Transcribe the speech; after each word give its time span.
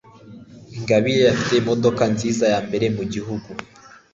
ingabire 0.77 1.23
afite 1.33 1.53
imodoka 1.61 2.03
nziza 2.13 2.45
yambere 2.53 2.85
mugihugu 2.95 3.49